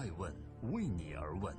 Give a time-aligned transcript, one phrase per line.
[0.00, 0.32] 爱问
[0.72, 1.52] 为你而问。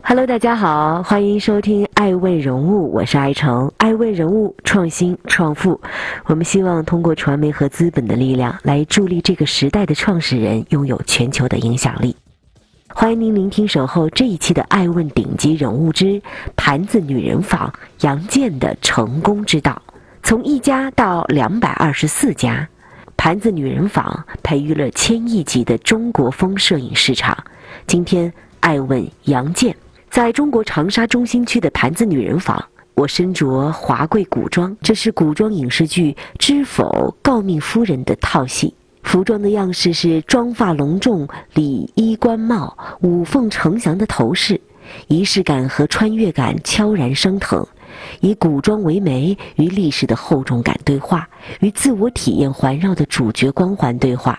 [0.00, 3.72] Hello，大家好，欢迎收听《爱问人物》，我是爱成。
[3.78, 5.80] 爱问人物创新创富，
[6.26, 12.14] 我们希望通过传媒和资本的力量来助力这个时代的创始人拥有全球的影响力。
[12.90, 16.22] 欢迎您聆听守候这一期的《爱问顶级人物之
[16.54, 17.68] 盘子女人坊》
[18.06, 19.82] 杨建的成功之道，
[20.22, 22.68] 从一家到两百二十四家。
[23.24, 27.38] 盘子女人坊培育了千亿级的中国风摄影市场。
[27.86, 29.72] 今天，爱问杨建，
[30.10, 32.60] 在中国长沙中心区的盘子女人坊，
[32.94, 38.74] 我身着华贵古装，这是古装影视剧《知否诰命夫人》的套戏。
[39.04, 44.60] 服装的样式是妆发隆重、礼衣冠帽、五凤呈祥的头饰，
[45.06, 47.64] 仪式感和穿越感悄然升腾。
[48.20, 51.28] 以古装为媒，与历史的厚重感对话，
[51.60, 54.38] 与自我体验环绕的主角光环对话。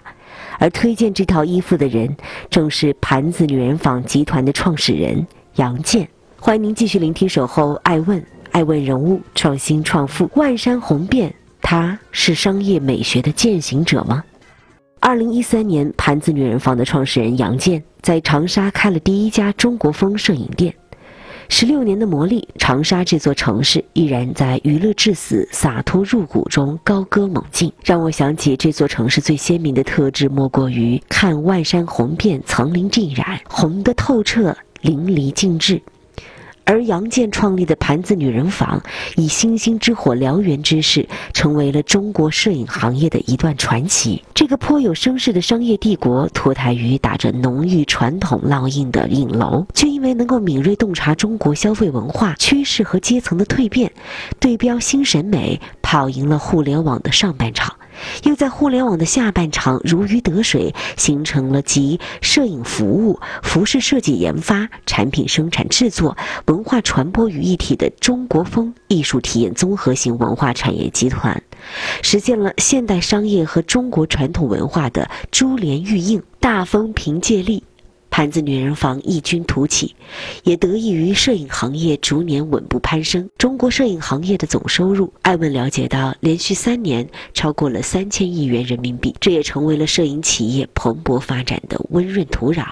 [0.59, 2.15] 而推荐这套衣服的人，
[2.49, 5.25] 正是盘子女人坊集团的创始人
[5.55, 6.07] 杨建。
[6.39, 8.19] 欢迎您继续聆听《守候爱问》，
[8.51, 14.23] 爱问人物创新创富，万山红遍，他是商业美学的践行者吗？
[14.99, 20.73] 二零一三年，盘子女人坊的创始人杨建在长沙开了第一家中国风摄影店。
[21.49, 35.81] 十六年的磨砺，长沙这座城市依然在娱乐至死、洒脱入骨中高歌猛进，让我想起这座城市最鲜明的特质，莫过于看万山红遍，层林尽染，红得透彻，淋漓尽致。
[36.65, 38.81] 而杨健创立的盘子女人坊，
[39.15, 44.23] 以星星之火燎原之势，成为了中国摄影行业的一段传奇。
[44.33, 53.91] 这个颇有声势的商业帝国，脱胎于打着浓郁传统烙印的影楼，却因为能够敏锐洞察中国消费文化趋势和阶层的蜕变，
[54.39, 55.59] 对标新审美，
[55.93, 57.75] 跑赢了互联网的上半场。
[58.23, 71.39] 又在互联网的下半场如鱼得水，形成了集摄影服务、服饰设计研发、产品生产制作、文化传播于一体的中国风艺术体验综合型文化产业集团，
[72.01, 77.63] 实现了现代商业和中国传统文化的珠联玉印、大风凭借力。
[78.13, 79.95] 盘子女人坊异军突起，
[80.43, 83.27] 也得益于摄影行业逐年稳步攀升。
[83.39, 92.63] 中国摄影行业的总收入，艾问了解到，连续三年超过了三千亿元人民币，这也成为了摄影企业蓬勃发展的温润土壤。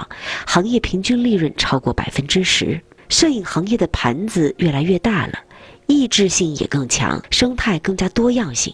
[0.46, 2.80] 行业平均利润超过百分之十，
[3.10, 5.40] 摄影行业的盘子越来越大了，
[5.88, 8.72] 意志性也更强，生态更加多样性。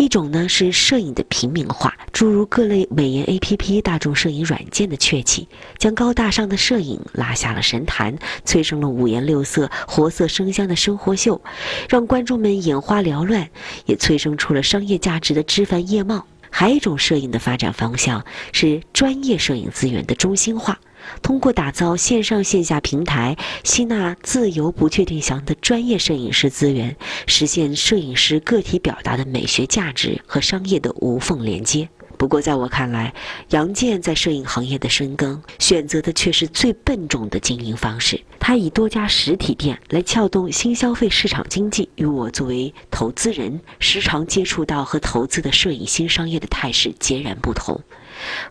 [0.00, 5.46] 一种呢是摄影的平民化，诸如各类美颜 APP、大众摄影软件的崛起，
[5.76, 8.16] 将高大上的摄影拉下了神坛，
[8.46, 11.38] 催生了五颜六色、活色生香的生活秀，
[11.86, 13.46] 让观众们眼花缭乱，
[13.84, 16.24] 也催生出了商业价值的枝繁叶茂。
[16.48, 20.80] 还有一种摄影的发展方向是专业摄影资源的中心化。
[21.22, 26.96] 通过打造线上线下平台，吸纳自由不确定型的专业摄影师资源，
[27.26, 31.88] 实现摄影师个体表达的美学价值和商业的无缝连接。
[32.20, 33.14] 不过，在我看来，
[33.48, 38.20] 杨建在摄影行业的深耕，选择的却是最笨重的经营方式。
[38.38, 47.80] 他以多家实体店来撬动新消费市场经济，与我作为投资人时常接触到和投资的摄影新商业的态势截然不同。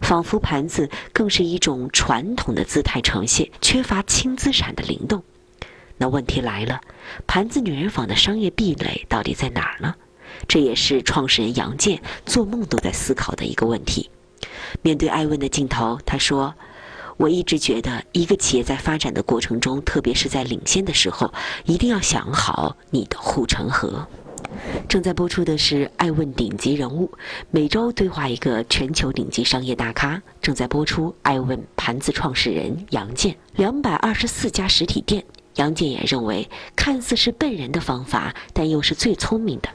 [0.02, 5.24] 仿佛盘子更是一种传统的姿态呈现，缺乏轻资产的灵动。
[6.00, 6.82] 那问题来了，
[7.28, 9.94] 盘子女人坊的商业壁垒到底在哪儿呢？
[10.48, 14.10] 这也是创始人杨建做梦都在思考的一个问题。
[14.82, 16.54] 面对艾问的镜头，他说
[17.18, 21.34] ：“我一直觉得，一个企业在发展的过程中，特别是在领先的时候，
[21.66, 24.08] 一定要想好你的护城河。”
[24.88, 27.08] 正在播出的是《爱问顶级人物》，
[27.52, 30.20] 每周对话一个全球顶级商业大咖。
[30.42, 35.24] 正在播出《爱问盘子创始人杨建》，两百二十四家实体店。
[35.56, 39.70] 杨建也认为，看似是笨人的方法，但又是最聪明的。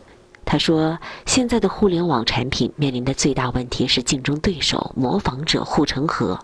[0.55, 6.39] 他说：“现在的互联网产品面临的最大问题是竞争对手、模仿者、护城河。”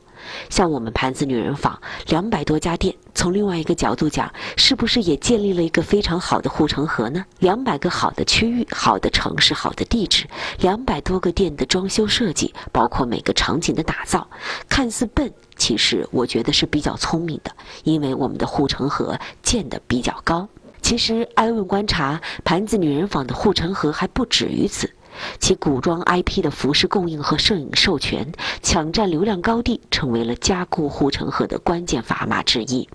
[0.50, 7.24] 像我们盘子女人坊两百多家店，从另外一个角度讲，是不是也建立了一个非常好的护城河呢？
[7.38, 10.26] 两百个好的区域、好的城市、好的地址，
[10.58, 14.26] 两百多个店的装修设计，包括每个场景的打造，
[14.68, 17.52] 看似笨，其实我觉得是比较聪明的，
[17.84, 20.48] 因为我们的护城河建得比较高。
[20.82, 24.90] 其实，艾问观察盘子女人坊的护城河还不止于此。
[25.38, 28.32] 其古装 IP 的服饰供应和摄影授权，
[28.62, 32.88] 抢占流量高地，成为了加固护城河的关键砝码之一。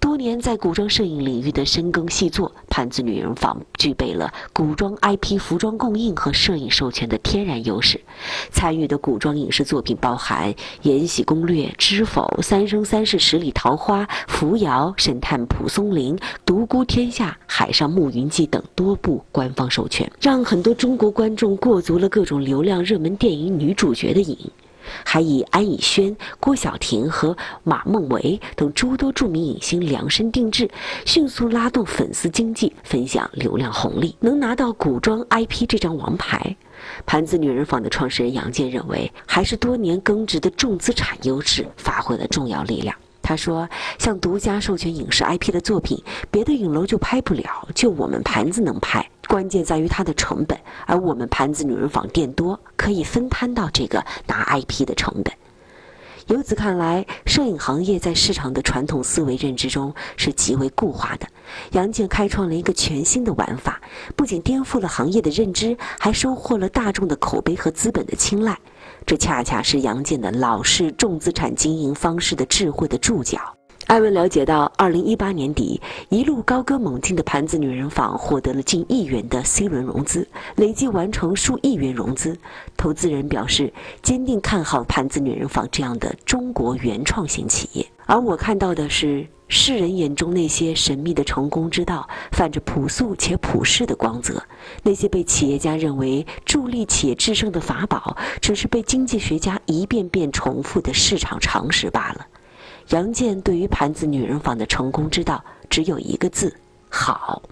[0.00, 8.00] 多年在古装摄影领域的深耕细作，盘子女人坊具备了古装 IP 服装供应和摄影授权的天然优势。
[8.50, 10.52] 参与的古装影视作品包含
[10.82, 16.16] 《延禧攻略》《知否》《三生三世十里桃花》《扶摇》《神探蒲松龄》
[16.46, 24.38] 《独孤天下》《海上牧云记》等多部官方授权，让很多中国观众过足了各种流量热门电影女主角的瘾。
[25.04, 30.70] 还以安以轩、郭晓婷和马梦维等诸多著名影星量身定制，
[31.04, 34.16] 迅速拉动粉丝经济，分享流量红利。
[34.20, 36.56] 能拿到古装 IP 这张王牌，
[37.06, 42.94] 盘子女人坊的创始人杨健认为，还是多年耕植的重资产优势发挥了重要力量。
[43.22, 43.68] 他说
[43.98, 49.07] ：“像独家授权影视 IP 的作品，别的影楼就拍不了，就我们盘子能拍。
[49.28, 55.32] 关键在于它的成本，而我们盘子女人坊店多，可以分摊到这个拿 IP 的成本。
[56.28, 61.26] 由此看来，摄影行业在市场的传统思维认知中是极为固化的。
[61.72, 63.80] 杨健开创了一个全新的玩法，
[64.14, 68.58] 不仅颠覆了行业的认知，还收获了大众的口碑和资本的青睐。”
[69.06, 73.57] 这恰恰是杨建的老式重资产经营方式的智慧的注脚。
[73.88, 75.80] 艾文了解到，二零一八年底，
[76.10, 82.36] 一路高歌猛进的盘子女人坊获得了近亿元的 C 轮融资，累计完成数亿元融资。
[82.76, 87.86] 投资人表示，坚定看好盘子女人坊这样的中国原创型企业。
[88.04, 89.26] 而我看到的是。
[89.50, 94.34] 世人眼中那些神秘的成功之道，泛着朴素且普世的光泽；
[94.82, 102.26] 那些被企业家认为助力企业制胜的法宝，只是被经济学家一遍遍重复的市场常识罢了。
[102.90, 106.54] 杨健对于盘子女人坊的成功之道，只有一个字：
[106.88, 107.42] 好。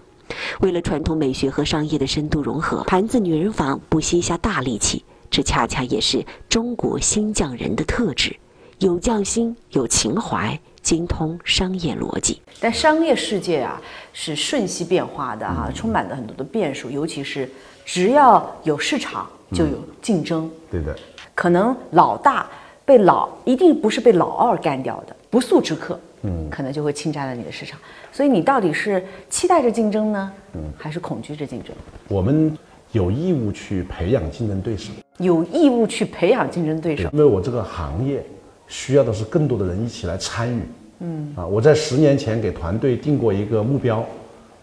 [0.61, 8.35] 为了传统美学和商业的深度融合，盘子女人坊不惜下大力气，这恰恰也是中国新匠人的特质：
[8.79, 10.59] 有匠心，有情怀。
[10.81, 13.81] 精通商业逻辑，但商业世界啊
[14.13, 17.51] 是瞬息变化的哈，充满了很多的变数，尤其是
[17.83, 20.49] 只要有市场就有竞争。
[20.71, 20.97] 对的，
[21.35, 22.49] 可能老大
[22.87, 27.77] 被老一定不是被老二干掉的，不速之客，嗯，可能就会侵占了你的市场。
[28.13, 31.75] 所以你到底是期待着竞争呢，嗯，还是恐惧着竞争？
[32.07, 32.57] 我们
[32.93, 38.23] 有义务去培养竞争对手，有义务去培养竞争对手，因为我这个行业。
[38.69, 40.61] 需要的是更多的人一起来参与。
[40.99, 44.03] 嗯啊，我在十年前给团队定过一个目标，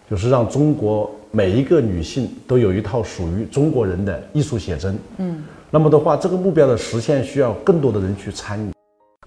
[0.07, 4.95] 就是让中国每一个女性都有一套属于中国人的艺术写真。
[5.17, 8.71] 嗯，那么的话，这个目标的实现需要更多的人去参与。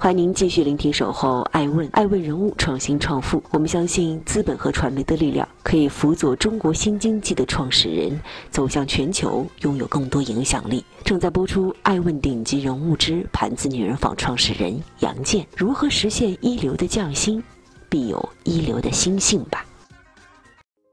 [0.01, 3.43] 欢迎您继续聆听《守候爱问》，爱问人物创新创富。
[3.51, 8.19] 我们相信资本和传媒的力量，可以辅佐中国新经济的创始人
[8.49, 10.85] 走向全球，拥有更多影响力。
[11.03, 17.43] 正在播出《爱问顶级人物之盘子女人坊》创始人杨健，如何实现一流的匠心，
[17.89, 19.67] 必有一流的心性吧。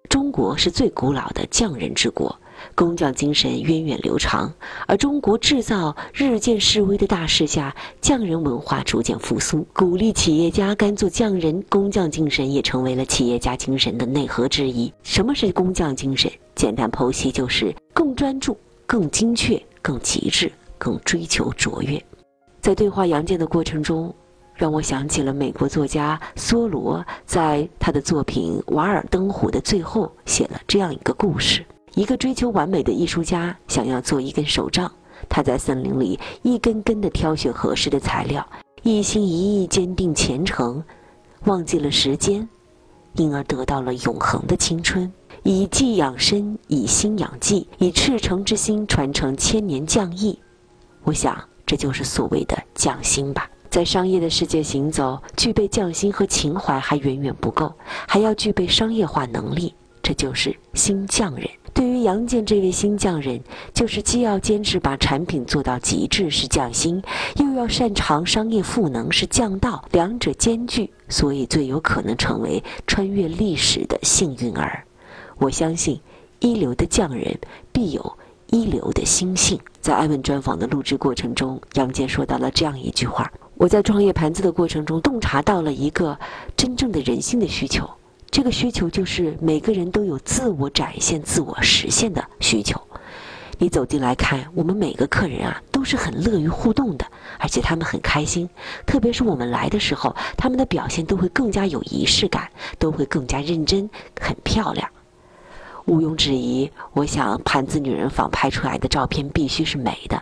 [0.09, 2.35] 中国是最古老的匠人之国。
[2.73, 4.51] 工匠精神源远流长，
[4.87, 14.91] 而中国制造日渐式微的大势下，匠人文化逐渐复苏，鼓励企业家甘做匠人，工匠精神也成为了企业家精神的内核之一。
[15.03, 16.31] 什么是工匠精神？
[16.55, 22.01] 简单剖析就是更专注、更精确、更极致、更追求卓越。
[22.61, 24.13] 在对话杨健的过程中，
[24.55, 31.63] 让我想起了美国作家梭罗在他的作品《瓦尔登湖》的最后写了这样一个故事。
[31.95, 34.91] 一个追求完美的艺术家想要做一根手杖，
[35.29, 38.45] 他在森林里一根根地挑选合适的材料，
[38.83, 40.83] 一心一意坚定虔诚，
[41.45, 42.47] 忘记了时间，
[43.13, 45.11] 因而得到了永恒的青春。
[45.43, 50.37] 以技养身，以心养技，以赤诚之心传承千年匠艺。
[51.03, 53.49] 我想，这就是所谓的匠心吧。
[53.69, 57.71] 在商业的世界行走，具备匠心和情怀还远远不够，
[58.07, 59.73] 还要具备商业化能力，
[60.05, 61.49] 这就是新匠人。
[61.73, 63.41] 对于杨健这位新匠人，
[63.73, 67.01] 就是既要坚持把产品做到极致是匠心，
[67.37, 74.85] 又要擅长商业赋能是匠道，两者兼具，所以最有可能成为穿越历史的幸运儿。
[75.39, 75.99] 我相信，
[76.39, 77.35] 一流的匠人
[77.71, 78.17] 必有
[78.51, 79.59] 一流的心性。
[79.81, 86.15] 在艾问专访的录制过程中，杨健说到了这样一句话：“我在创业盘子的过程中，洞察到了一个
[86.55, 87.89] 真正的人性的需求。”
[88.29, 92.81] 这个需求就是每个人都有自我展现、自我实现的需求。
[93.57, 97.05] 你走进来看，我们每个客人啊都是很乐于互动的，
[97.39, 98.49] 而且他们很开心。
[98.85, 103.89] 特别是我们来的时候，他们的表现都会更加有仪式感，都会更加认真、
[104.19, 104.89] 很漂亮。
[105.85, 110.19] 毋庸置疑，我想盘子女人坊拍出来的照片必须是美的，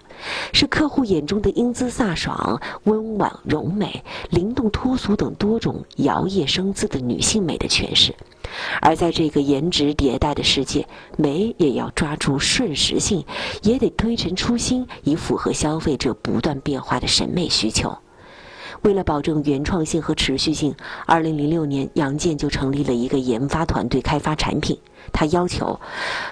[0.51, 8.13] 是客户眼中的英姿飒爽、温婉柔美、灵动脱俗等多种摇曳生姿的女性美的诠释。
[8.81, 10.85] 而在这个颜值迭代的世界，
[11.17, 13.25] 美也要抓住瞬时性，
[13.61, 17.97] 也得推陈出新，以符合消费者不断变化的审美需求。
[18.83, 20.75] 为了保证原创性和持续性
[21.07, 24.77] ，2006年杨建就成立了一个研发团队开发产品。
[25.11, 25.79] 他要求，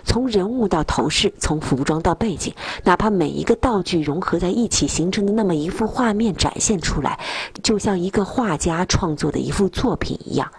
[0.03, 2.53] 从人物到头饰，从服装到背景，
[2.84, 7.20] 哪怕每一个道具融合在一起形成的那么一幅画面展现出来，
[7.63, 10.50] 就像一个画家创作的一幅作品一样，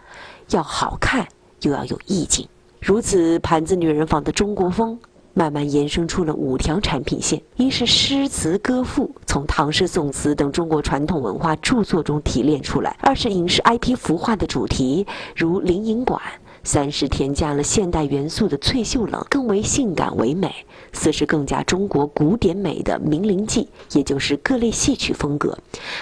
[0.51, 1.27] 要好看
[1.63, 2.47] 又要有意境。
[2.81, 4.99] 如此，盘子女人坊的中国风
[5.35, 16.21] 慢慢延伸出了五条产品线：一是诗词歌赋，从唐诗宋词等中国传统文化著作中提炼出来；二是影视 IP 孵化的主题，如灵隐馆。
[16.65, 20.51] 三是添加了现代元素的翠秀冷，更为性感唯美；
[20.93, 25.57] 四是更加中国古典美的名伶记，也就是各类戏曲风格；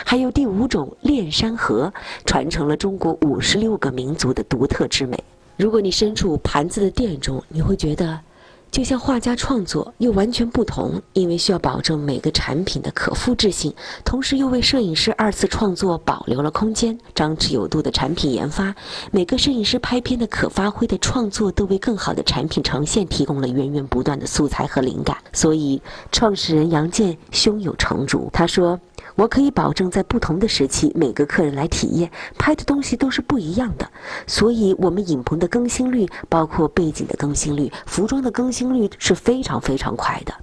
[0.05, 1.95] 还有第五种炼山河，
[2.27, 5.17] 传承了中国五十六个民族的独特之美。
[5.57, 8.19] 如果你身处盘子的店中，你会觉得。
[8.71, 13.75] 就像画家创作又完全不同，因为需要保证每个产品的可复制性，
[14.05, 16.97] 同时又为摄影师二次创作保留了空间。
[17.15, 18.75] 张弛有度的产品研发，
[19.11, 25.17] 每个摄影师拍片的可发挥的创作，都为更好的产品呈现提供了源源不断的素材和灵感。
[25.33, 28.79] 所以，创始人杨健胸有成竹，他说。
[29.17, 33.87] 我可以保证，在不同的时期，每个客人来体验拍的东西都是不一样的。
[34.27, 40.35] 所以，我们影棚的更新率，包括背景的更新率、服装的更新率是非常非常快的。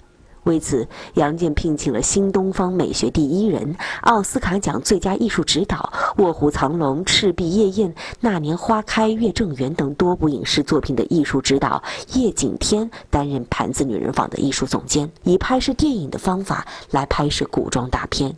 [0.44, 5.92] 为此，杨健聘请了新东方美学第一人、奥斯卡奖最佳艺术指导、
[6.24, 7.90] 《卧虎藏龙》《赤壁夜宴》
[8.22, 11.84] 《那年花开月正圆》等多部影视作品的艺术指导
[12.14, 18.34] 叶景天担任盘子女人坊的艺术总监，以拍摄电影的方法来拍摄古装大片。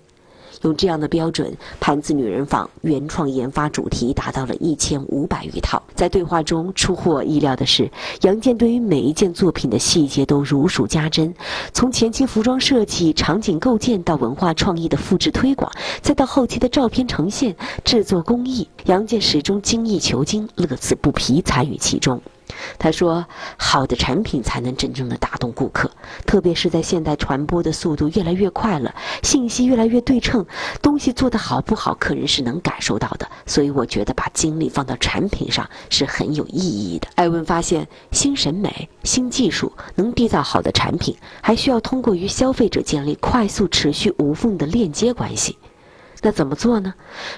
[0.62, 5.82] 用这样的标准，盘子女人坊原创研发主题达到了一千五百余套。
[5.96, 7.90] 在对话中，出乎我意料的是，
[8.22, 11.34] 杨健对于每一件作品的细节都如数家珍，
[11.74, 22.22] 从前期服装设计、场景构建到文化创意的复制推广，再到后期的照片呈现、制作工艺，杨健始终精益求精、乐此不疲，参与其中。
[22.78, 23.26] 他说
[23.58, 25.90] ：“好的产品才能真正的打动顾客，
[26.26, 30.46] 特别是在现代传播的速度越来越快了，信息越来越对称，
[30.82, 33.30] 东西做得好不好，客人是能感受到的。
[33.46, 45.58] 所以我觉得把精力放到产品上是很有意义的。”艾文发现，新审美、新技术能缔造好的产品，还需要通过与消费者建立快速、持续、无缝的链接关系。
[46.22, 46.94] 那怎么做呢？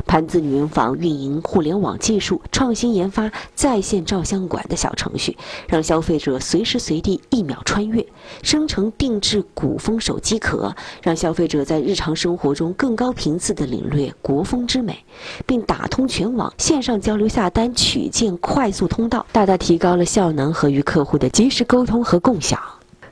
[0.08, 8.06] 盘子女人坊运营互联网技术，创新研发在线照相馆的小程序，让消费者随时随地一秒穿越，
[8.42, 14.98] 生成定制古风手机壳，让消费者在日常生活中更高频次地领略国风之美，
[15.46, 22.60] 并打通全网线上交流下单取件快速通道，大大提高了效能和与客户的及时沟通和共享。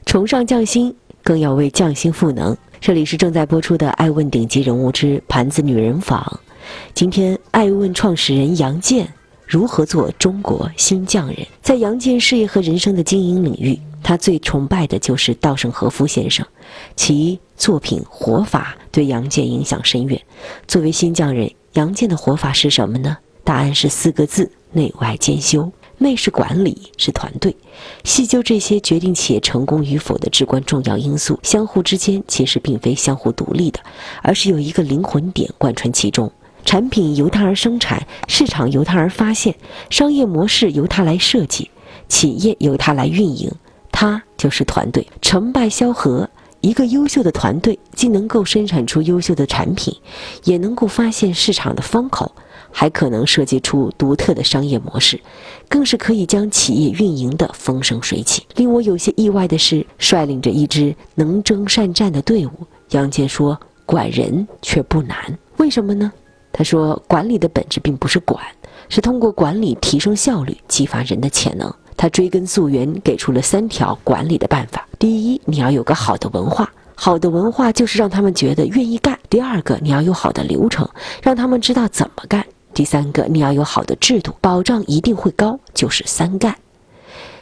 [0.06, 2.58] 崇尚匠心，更要为匠心赋能。
[2.82, 6.22] 这里是正在播出的《爱问顶级人物之盘子女人坊》。
[6.94, 9.06] 今天，爱问创始人杨健
[9.46, 11.46] 如何做中国新匠人？
[11.62, 16.46] 在杨健事业和人生的经营领域，他最崇拜的就是稻盛和夫先生，
[16.96, 20.20] 其作品活法对杨健影响深远。
[20.66, 23.18] 作为新匠人，杨健的活法是什么呢？
[23.44, 25.70] 答案是四个字：内外兼修。
[26.00, 27.56] 内是管理，是团队，
[28.04, 33.80] 细究这些决定企业成功与否的至关重要因素，相互之间其实并非相互独立的，
[34.24, 36.32] 而是有一个灵魂点贯穿其中。
[36.66, 39.56] 产品由它而生产，市场由它而发现，
[39.90, 41.70] 商业模式由它来设计，
[42.08, 43.52] 企业由它来运营，
[43.92, 45.06] 它就是团队。
[45.22, 46.30] 成败萧何，
[46.62, 49.96] 一个优秀的团队既能够生产出优秀的产品，
[50.44, 52.34] 也能够发现市场的风口。
[52.72, 55.20] 还可能设计出独特的商业模式，
[55.68, 58.46] 更是可以将企业运营的风生水起。
[58.56, 62.52] 令我有些意外的是，率领着一支能征善战的队伍，
[62.92, 65.18] 杨健说：“管人却不难，
[65.58, 66.12] 为什么呢？”
[66.52, 68.44] 他说：“管理的本质并不是管，
[68.88, 76.72] 是通过管理提升效率，激发人的潜能。”他追根溯源，给出了三条管理的办法：第一，你要有个好的文化。
[76.96, 79.18] 好的文化就是让他们觉得愿意干。
[79.30, 80.90] 第二个，你要有好的流程，
[81.22, 82.46] 让他们知道怎么干。
[82.74, 86.56] 第三个，你要有好的制度，保障一定会高，就是三干，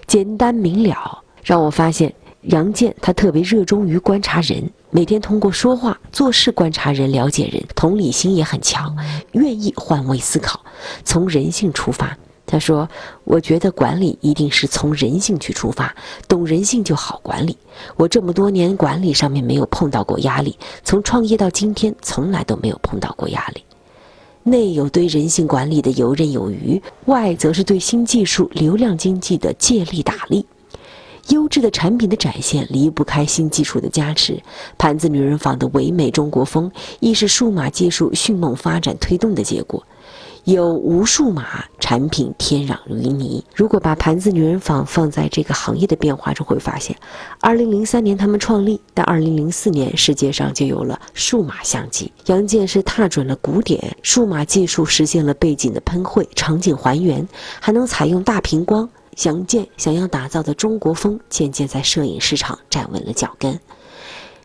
[0.07, 1.23] 简单明了。
[1.43, 8.95] 让我发现杨健他特别热衷于观察人，每天通过说话、做事观察人，了解人，同理心也很强，
[9.33, 10.59] 愿意换位思考，
[11.03, 12.17] 从人性出发。
[12.49, 12.87] 他说
[13.25, 15.93] ：“我觉得管理一定是从人性去出发，
[16.29, 17.57] 懂人性就好管理。
[17.97, 23.61] 我这么多年管理上面没有碰到过压力，从创业到今天从来都没有碰到过压力。
[24.47, 30.45] 内有对人性管理的游刃有余，外则是对新技术、流量经济的借力打力。
[31.27, 34.41] 优质的产品的展现离不开新技术的加持。
[34.77, 39.85] 盘子女人坊的唯美中国风，亦是数码技术迅猛发展推动的结果。”
[40.47, 43.43] 有无数码产品天壤云泥。
[43.53, 46.95] 如果把盘子女人坊放在这个行业的变化中，会发现，
[47.41, 52.09] 二零零三年他们创立，但二零零四年世界上就有了数码相机。
[52.27, 57.27] 杨建是踏准了古典数码技术，实现了背景的喷绘、场景还原，
[57.59, 58.89] 还能采用大屏光。
[59.25, 63.59] 杨建想要打造的中国风，渐渐在摄影市场站稳了脚跟。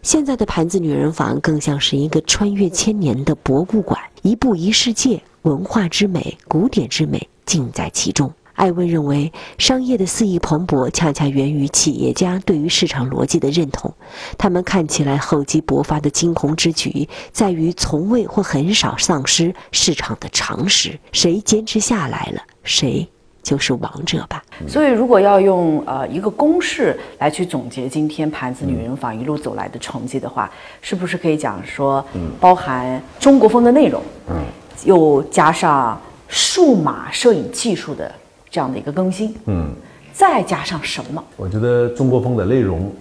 [0.02, 5.22] 现在的盘子女人坊更像是一个穿越千年的博物馆，一步一世界。
[5.42, 8.32] 文化之美，古典之美，尽在其中。
[8.54, 13.92] 艾问认为，商业的肆意蓬勃，恰恰源于企业家对于市场逻辑的认同。
[14.38, 20.96] 他们看起来厚积薄发的惊鸿之举，在于从未或很少丧失市场的常识。
[21.10, 23.08] 谁坚持下来了，谁
[23.42, 24.44] 就是王者吧。
[24.68, 30.48] 所以，如果要用呃一个公式来去总结今天盘子女人坊一路走来的成绩的话，
[30.82, 32.04] 是不是可以讲说，
[32.38, 34.00] 包含中国风的内容？
[34.28, 34.36] 嗯。
[34.84, 38.10] 又加上数码摄影技术的
[38.50, 39.70] 这样的一个更新，嗯，
[40.12, 41.22] 再加上什么？
[41.36, 42.92] 我觉得中国风的内容、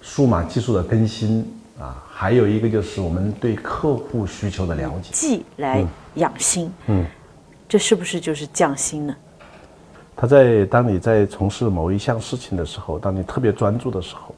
[0.00, 1.46] 数码技术的更新
[1.78, 7.06] 啊，还有一个就是我们对客户需求的了解，技来养心，嗯，
[7.68, 9.14] 这是不是就是匠心呢？
[10.14, 14.34] 他在当你在从事某一项事情的时候，当你特别专注的时候，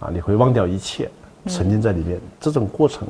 [0.00, 1.10] 啊，你会忘掉一切，
[1.46, 3.06] 沉浸在里面，这种过程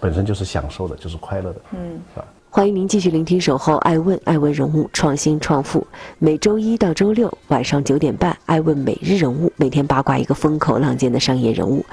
[0.00, 2.24] 本身就是享受的，就是快乐的，嗯，是吧？
[2.50, 5.86] 欢迎您继续聆听《守候爱问》，爱问人物创新创富。
[6.18, 11.84] 每周一到周六晚上九点半，爱问每日人物，每天八卦一个风口浪尖的商业人物。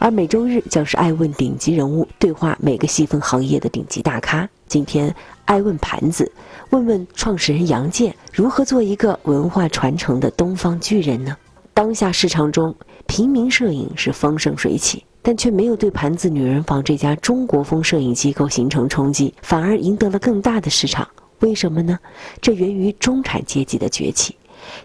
[0.00, 4.46] 而每周日将是爱问顶级人物对话每个细分行业的顶级大咖。
[4.66, 6.30] 今天，爱问盘子，
[6.70, 11.36] 问问创始人杨建如何做一个文化传承的东方巨人呢？
[11.72, 12.74] 当下市场中，
[13.06, 15.04] 平民摄影是风生水起。
[15.22, 21.08] 但却没有对盘子女人坊这家中国风摄影机构形成冲击，反而赢得了更大的市场。
[21.38, 21.98] 为什么呢？
[22.40, 24.36] 这源于中产阶级的崛起，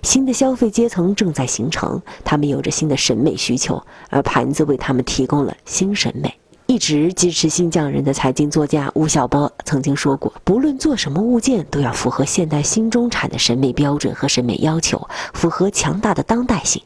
[0.01, 6.33] 新的消费阶层正在形成，他们有着新的审美需求，而盘子为他们提供了新审美。
[6.65, 16.81] 一直支持新匠人的财经作家吴晓波曾经说过：“不论做什么物件，都要符合现代新中产的审美标准和审美要求，符合强大的当代性。”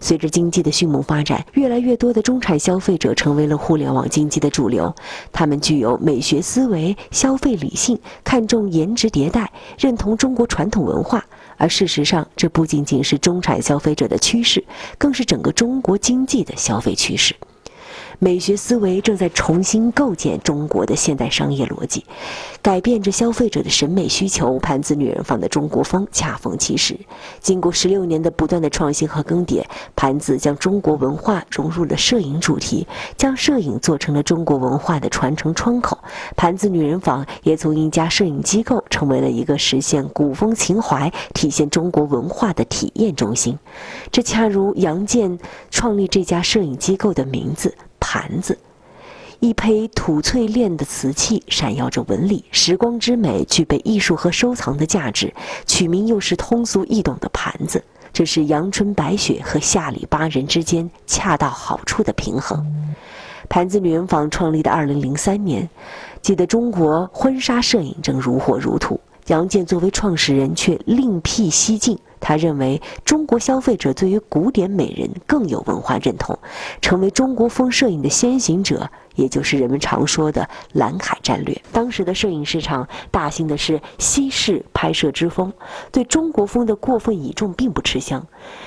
[0.00, 4.94] 随着经济的迅猛发展，越来越多的中产消费者成为了互联网经济的主流。
[5.32, 11.24] 他们具有美学思维、消费理性，看重颜值迭代，认同中国传统文化。
[11.56, 14.62] 而事实上，这不仅仅是中产消费者的趋势，
[14.98, 17.34] 更是整个中国经济的消费趋势。
[18.18, 22.04] 美学思维正在重新构建中国的现代商业逻辑，
[22.62, 24.58] 改变着消费者的审美需求。
[24.58, 26.98] 盘子女人坊的中国风恰逢其时，
[27.40, 29.62] 经过十六年的不断的创新和更迭，
[29.94, 35.98] 盘子将中国文化融入了摄影主题，将摄影做成了中国文化的传承窗口。
[36.36, 43.58] 盘子女人坊也从一家摄影机构成为了一个实现古风情怀、体现中国文化的体验中心。
[44.10, 45.38] 这恰如杨建
[45.70, 47.74] 创立这家摄影机构的名字。
[48.16, 48.56] 盘子，
[49.40, 55.30] 一胚土淬炼的瓷器，闪耀着纹理，时光之美，具备艺术和收藏的价值。
[55.66, 62.64] 取名又是通俗易懂的盘子，这是阳春白雪和下里巴人之间恰到好处的平衡。
[63.50, 65.68] 盘子女人坊创立的二零零三年，
[66.22, 71.98] 记得中国婚纱摄影正如火如荼，杨建作为创始人却另辟蹊径。
[72.26, 76.36] 他认为，中国消费者对于古典美人更有文化认同，
[76.82, 81.56] 成为中国风摄影的先行者，也就是人们常说的“蓝海战略”。
[81.70, 85.52] 当时的摄影市场大兴的是西式拍摄之风，
[85.92, 88.26] 对中国风的过分倚重并不吃香。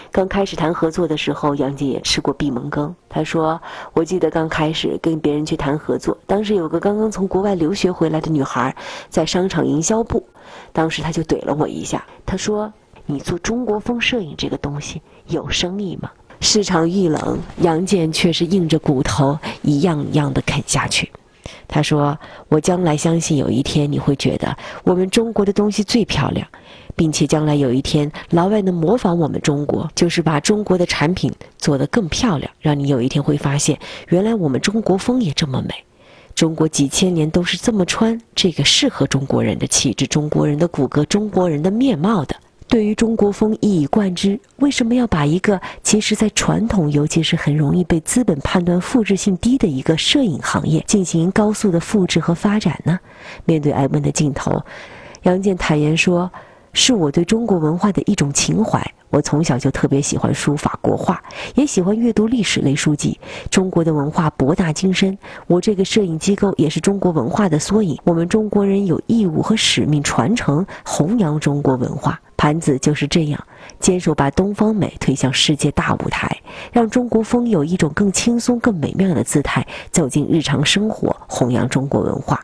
[0.10, 2.95] 刚开始谈合作的时候，杨姐也吃过闭门羹。
[3.10, 8.74] 他说：“我记得刚开始跟别人去谈合作，当时有个刚刚从国外留学回来的女孩，
[9.10, 10.26] 在商场营销部，
[10.72, 12.72] 当时他就怼了我一下，他说。”
[13.12, 16.12] 你做中国风摄影这个东西有生意吗？
[16.41, 21.12] 市场遇冷，杨建却是硬着骨头一样一样的啃下去。
[21.67, 22.15] 他说
[22.50, 26.48] ：“我将来相信有一天你会觉得我们中国的东西最漂亮，
[26.95, 35.74] 并且将来有一天老外能模仿我们中国，就是把中国的产品做得更漂亮，让你有一天会发现原来我们中国风也这么美。
[36.36, 42.36] 中国几千年都是这么穿这个适合中国人的气质、中国人的骨骼、中国人的面貌的。”
[42.69, 52.99] 对于中国风一以贯之，为什么要把一个其实在传统，尤其是很容易被资本判断复制性低的一个摄影行业进行高速的复制和发展呢？
[53.43, 54.63] 面对艾文的镜头，
[55.23, 56.32] 杨健坦言说
[56.71, 58.79] ：“是我对中国文化的一种情怀。
[59.10, 61.19] 我从小就特别喜欢书法国画，
[61.55, 63.19] 也喜欢阅读历史类书籍。
[63.49, 67.97] 中国的文化博大精深，我这个摄影机构也是中国文化的缩影。
[68.03, 73.47] 我们中国人有义务和使命传承、弘扬中国文化。”盘子就是这样，
[73.82, 76.34] 坚守把东方美推向世界大舞台，
[76.71, 82.41] 让中国风有一种更轻松、更美妙的姿态走进日常生活，弘扬中国文化。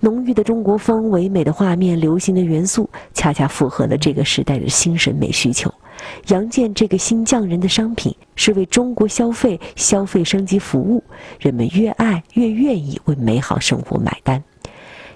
[0.00, 5.72] 浓郁的中国风、唯美的画面、流行的元素，恰恰符合了这个时代的新审美需求。
[6.26, 11.00] 杨建这个新匠人的商品，是为中国消费、消费升级服务。
[11.38, 14.42] 人们越爱，越愿意为美好生活买单。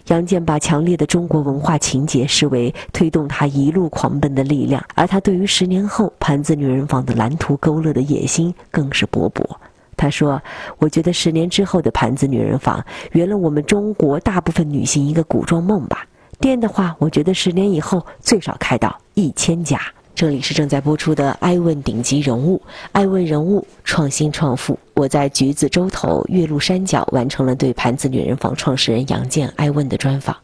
[0.09, 9.45] 杨健把强烈的中国文化情结视为推动他一路狂奔的力量，而他对于十年后盘子女人坊的蓝图勾勒的野心更是勃勃。
[9.99, 10.41] 他说
[10.79, 16.07] ：“我觉得十年之后的盘子女人坊圆了我们中国大部分女性一个古装梦吧。
[16.41, 19.79] 店的话，我觉得十年以后最少开到一千家。”
[20.15, 24.77] 这里是正在播出的《爱问顶级人物》，爱问人物创新创富。
[24.99, 30.37] 我在橘子洲头岳麓山脚完成了对盘子女人坊创始人杨建爱问的专访。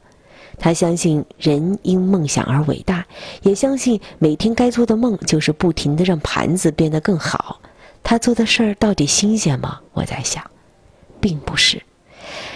[0.57, 3.05] 他相信人因梦想而伟大，
[3.43, 7.61] 也相信每天该做的梦就是不停地让盘子变得更好。
[8.05, 9.81] 他做的事儿到底新鲜吗？
[9.93, 10.49] 我在想，
[11.21, 11.83] 并不是。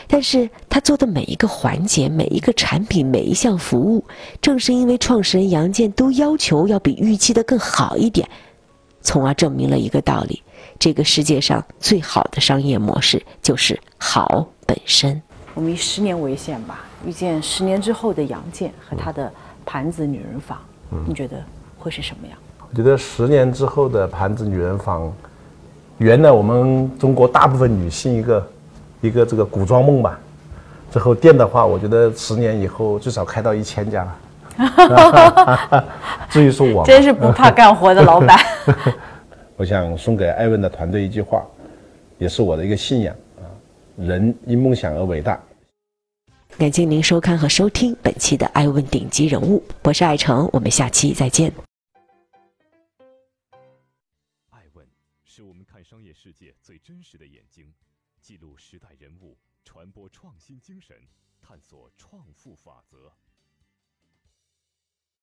[0.06, 4.04] 但是他做的每一个环节、每一个产品、每一项服务，
[4.40, 8.28] 正是因为创始人杨建都要求要比预期的更好一点，
[9.00, 10.40] 从而证明了一个道理：
[10.78, 15.20] 这个世界上最好的商业模式就是好本身。
[15.54, 19.32] 我们以十年为限吧，遇见十年之后的杨建和他的
[19.66, 20.58] 盘子女人坊，
[21.06, 21.36] 你觉得
[21.78, 22.38] 会是什么样？
[22.70, 25.12] 我觉得十年之后的盘子女人坊，
[25.98, 28.46] 圆了我们中国大部分女性一个。
[29.00, 30.18] 一个这个古装梦吧，
[30.90, 34.16] 之后店的话，我觉得十年以后最少开到一千家了。
[36.28, 38.36] 至于说我，真是不怕干活的老板。
[39.58, 41.44] 我想送给艾文的团队一句话，
[42.16, 43.42] 也是我的一个信仰啊：
[43.96, 45.42] 人因梦想而伟大。
[46.56, 51.52] 感谢您收看和收听本期的艾问顶级人物，我是艾诚，我们下期再见。
[54.50, 54.86] 艾问
[55.24, 57.74] 是我们看商业世界最真实的眼睛。
[58.22, 60.96] 记录时代人物，传播创新精神，
[61.42, 63.10] 探索创富法则。